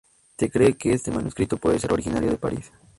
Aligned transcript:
Se 0.39 0.49
cree 0.49 0.73
que 0.73 0.93
este 0.93 1.11
manuscrito 1.11 1.57
puede 1.57 1.77
ser 1.77 1.93
originario 1.93 2.31
de 2.31 2.37
París. 2.39 2.71